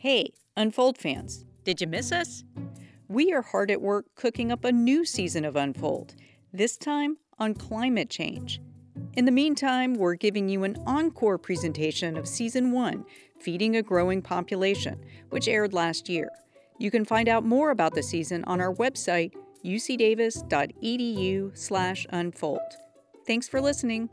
[0.00, 2.44] Hey, Unfold fans, did you miss us?
[3.08, 6.14] We are hard at work cooking up a new season of Unfold,
[6.52, 8.60] this time on climate change.
[9.14, 13.04] In the meantime, we're giving you an encore presentation of Season 1,
[13.40, 16.30] Feeding a Growing Population, which aired last year.
[16.78, 19.32] You can find out more about the season on our website,
[19.64, 22.60] ucdavis.edu/unfold.
[23.26, 24.10] Thanks for listening.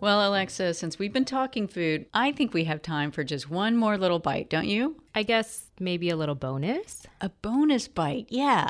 [0.00, 3.76] Well, Alexa, since we've been talking food, I think we have time for just one
[3.76, 5.02] more little bite, don't you?
[5.12, 7.04] I guess maybe a little bonus.
[7.20, 8.68] A bonus bite, yeah.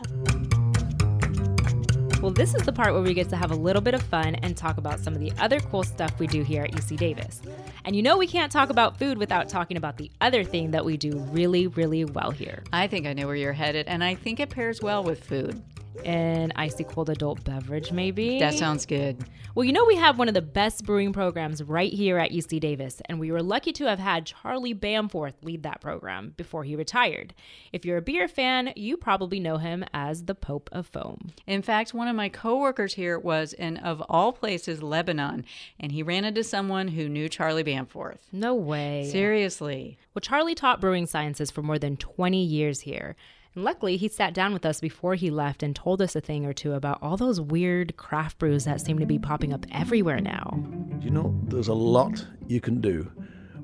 [2.22, 4.36] Well, this is the part where we get to have a little bit of fun
[4.36, 7.42] and talk about some of the other cool stuff we do here at UC Davis.
[7.84, 10.84] And you know, we can't talk about food without talking about the other thing that
[10.84, 12.64] we do really, really well here.
[12.72, 15.62] I think I know where you're headed, and I think it pairs well with food
[16.04, 18.38] an icy cold adult beverage, maybe.
[18.38, 19.24] That sounds good.
[19.54, 22.60] Well, you know, we have one of the best brewing programs right here at UC
[22.60, 26.77] Davis, and we were lucky to have had Charlie Bamforth lead that program before he
[26.77, 27.34] retired.
[27.72, 31.32] If you're a beer fan, you probably know him as the Pope of Foam.
[31.46, 35.44] In fact, one of my coworkers here was in, of all places, Lebanon,
[35.80, 38.18] and he ran into someone who knew Charlie Bamforth.
[38.30, 39.08] No way.
[39.10, 39.98] Seriously.
[40.14, 43.16] Well, Charlie taught brewing sciences for more than 20 years here.
[43.54, 46.46] And luckily, he sat down with us before he left and told us a thing
[46.46, 50.20] or two about all those weird craft brews that seem to be popping up everywhere
[50.20, 50.62] now.
[51.00, 53.10] You know, there's a lot you can do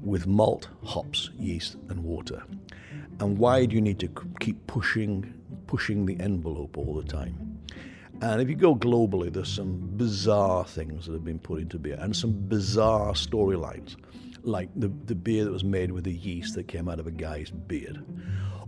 [0.02, 2.42] with malt, hops, yeast, and water.
[3.20, 4.08] And why do you need to
[4.41, 5.32] keep pushing,
[5.66, 7.60] pushing the envelope all the time?
[8.20, 11.98] And if you go globally, there's some bizarre things that have been put into beer
[12.00, 13.96] and some bizarre storylines,
[14.42, 17.10] like the, the beer that was made with the yeast that came out of a
[17.10, 18.04] guy's beard,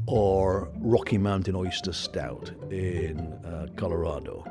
[0.07, 4.45] or Rocky Mountain Oyster Stout in uh, Colorado.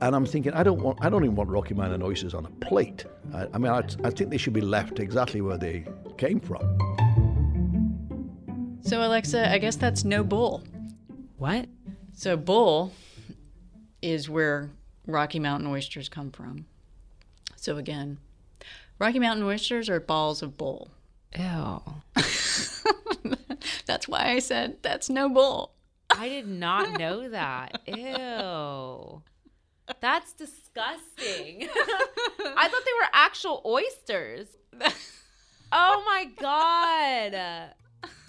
[0.00, 2.50] And I'm thinking, I don't want, I don't even want Rocky Mountain oysters on a
[2.64, 3.06] plate.
[3.32, 5.86] I, I mean, I, I think they should be left exactly where they
[6.18, 6.62] came from.
[8.82, 10.62] So, Alexa, I guess that's no bull.
[11.36, 11.66] What?
[12.12, 12.92] So, bull
[14.02, 14.70] is where
[15.06, 16.66] Rocky Mountain oysters come from.
[17.56, 18.18] So, again,
[18.98, 20.90] Rocky Mountain oysters are balls of bull.
[21.36, 21.82] Ew.
[24.28, 25.72] Why I said that's no bull.
[26.10, 27.80] I did not know that.
[27.86, 29.22] Ew.
[30.02, 31.66] That's disgusting.
[32.44, 34.48] I thought they were actual oysters.
[35.72, 37.72] Oh my god.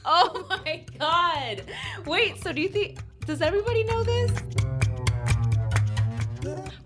[0.06, 1.64] Oh my god.
[2.06, 4.32] Wait, so do you think does everybody know this?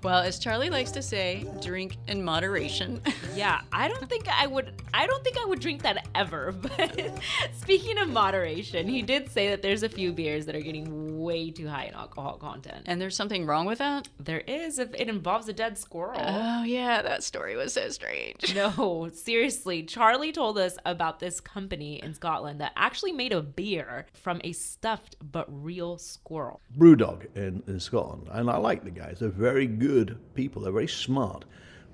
[0.02, 3.02] Well, as Charlie likes to say, drink in moderation.
[3.36, 6.54] yeah, I don't think I would I don't think I would drink that ever.
[6.64, 7.12] But
[7.56, 11.52] speaking of moderation, he did say that there's a few beers that are getting way
[11.52, 12.84] too high in alcohol content.
[12.86, 14.08] And there's something wrong with that?
[14.20, 16.20] There is if it involves a dead squirrel.
[16.20, 18.56] Oh, yeah, that story was so strange.
[18.56, 19.84] No, seriously.
[19.84, 24.52] Charlie told us about this company in Scotland that actually made a beer from a
[24.52, 26.62] stuffed but real squirrel.
[26.78, 28.28] Brewdog in, in Scotland.
[28.32, 29.18] And I like the guys.
[29.20, 30.62] They're very good people.
[30.62, 31.46] They're very smart.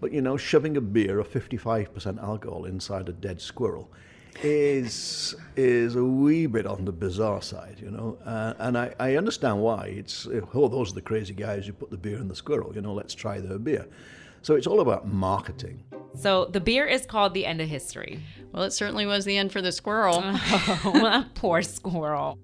[0.01, 3.91] But you know, shoving a beer of 55% alcohol inside a dead squirrel
[4.41, 8.17] is is a wee bit on the bizarre side, you know.
[8.25, 9.93] Uh, and I, I understand why.
[9.97, 12.73] It's oh, those are the crazy guys who put the beer in the squirrel.
[12.73, 13.87] You know, let's try their beer.
[14.41, 15.83] So it's all about marketing.
[16.15, 18.19] So the beer is called the end of history.
[18.53, 20.21] Well, it certainly was the end for the squirrel.
[20.23, 22.39] oh, poor squirrel.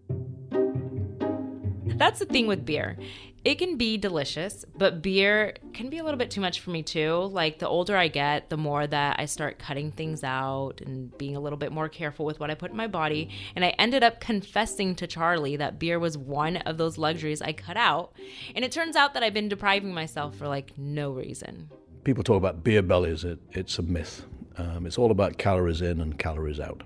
[1.97, 2.97] That's the thing with beer
[3.45, 6.81] it can be delicious, but beer can be a little bit too much for me
[6.81, 7.29] too.
[7.31, 11.35] Like the older I get, the more that I start cutting things out and being
[11.35, 13.29] a little bit more careful with what I put in my body.
[13.55, 17.53] And I ended up confessing to Charlie that beer was one of those luxuries I
[17.53, 18.13] cut out.
[18.55, 21.69] And it turns out that I've been depriving myself for like no reason.
[22.03, 24.25] People talk about beer bellies, it, it's a myth.
[24.57, 26.81] Um, it's all about calories in and calories out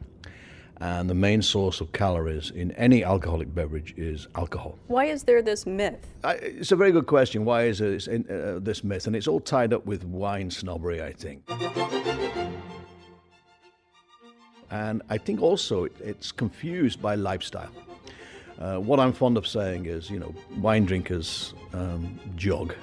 [0.81, 4.77] and the main source of calories in any alcoholic beverage is alcohol.
[4.87, 6.07] Why is there this myth?
[6.23, 7.43] I, it's a very good question.
[7.43, 9.07] Why is it, uh, this myth?
[9.07, 11.43] And it's all tied up with wine snobbery, I think.
[14.71, 17.71] And I think also it, it's confused by lifestyle.
[18.59, 22.73] Uh, what I'm fond of saying is, you know, wine drinkers um, jog,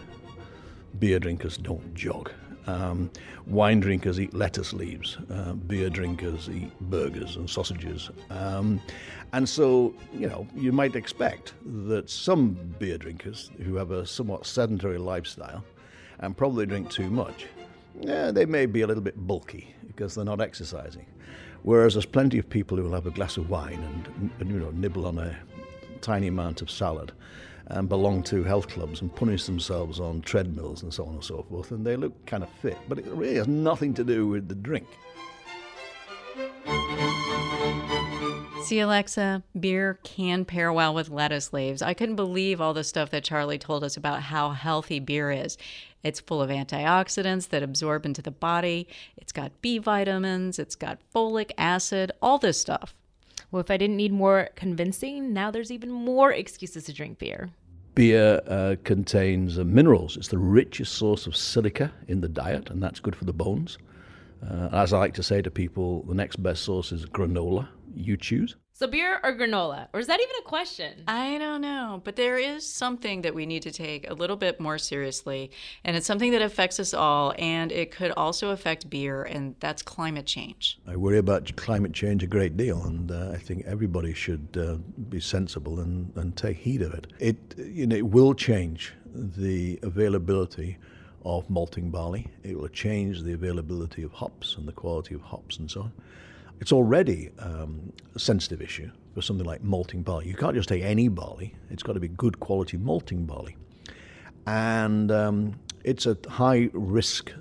[0.99, 2.31] beer drinkers don't jog.
[2.67, 3.11] Um,
[3.47, 8.11] wine drinkers eat lettuce leaves, uh, beer drinkers eat burgers and sausages.
[8.31, 8.81] Um,
[9.33, 11.55] and so, you know, you might expect
[11.87, 15.65] that some beer drinkers who have a somewhat sedentary lifestyle
[16.19, 17.47] and probably drink too much,
[18.01, 21.07] yeah, they may be a little bit bulky because they're not exercising.
[21.63, 24.59] Whereas there's plenty of people who will have a glass of wine and, and you
[24.59, 25.37] know, nibble on a
[26.01, 27.13] tiny amount of salad
[27.69, 31.45] and belong to health clubs and punish themselves on treadmills and so on and so
[31.49, 32.79] forth, and they look kind of fit.
[32.89, 34.87] But it really has nothing to do with the drink.
[38.67, 41.83] See, Alexa, beer can pair well with lettuce leaves.
[41.83, 45.57] I couldn't believe all the stuff that Charlie told us about how healthy beer is.
[46.03, 50.99] It's full of antioxidants that absorb into the body, it's got B vitamins, it's got
[51.15, 52.93] folic acid, all this stuff.
[53.57, 57.49] Well, if I didn't need more convincing, now there's even more excuses to drink beer.
[57.95, 60.19] Beer uh, contains uh, minerals.
[60.19, 63.79] It's the richest source of silica in the diet, and that's good for the bones.
[64.47, 67.67] Uh, as I like to say to people, the next best source is granola.
[67.95, 68.57] You choose.
[68.79, 69.89] So, beer or granola?
[69.95, 71.05] Or is that even a question?
[71.09, 74.61] I don't know, but there is something that we need to take a little bit
[74.61, 75.51] more seriously,
[75.83, 79.81] and it's something that affects us all, and it could also affect beer, and that's
[79.81, 80.79] climate change.
[80.87, 84.75] I worry about climate change a great deal, and uh, I think everybody should uh,
[85.09, 87.07] be sensible and, and take heed of it.
[87.19, 90.77] It, you know, it will change the availability
[91.25, 92.27] of malting barley.
[92.43, 95.93] It will change the availability of hops and the quality of hops and so on.
[96.61, 100.29] It's already um, a sensitive issue for something like malting barley.
[100.29, 103.57] You can't just take any barley, it's got to be good quality malting barley.
[104.47, 105.55] And um,
[105.85, 107.33] it's a high risk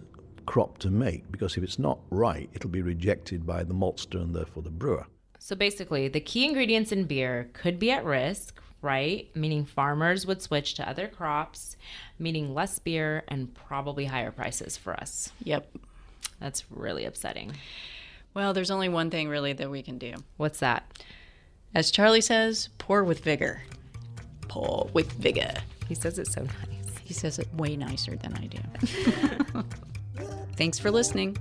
[0.46, 4.36] crop to make because if it's not right, it'll be rejected by the maltster and
[4.36, 5.06] therefore the brewer.
[5.40, 9.30] So basically, the key ingredients in beer could be at risk, right?
[9.36, 11.78] Meaning farmers would switch to other crops,
[12.18, 15.32] meaning less beer and probably higher prices for us.
[15.44, 15.70] Yep.
[16.40, 17.54] That's really upsetting.
[18.36, 20.14] Well, there's only one thing really that we can do.
[20.36, 21.04] What's that?
[21.74, 23.64] As Charlie says, pour with vigor.
[24.50, 25.54] Pour with vigor.
[25.88, 26.98] He says it so nice.
[27.02, 29.64] He says it way nicer than I do.
[30.58, 31.38] Thanks for listening.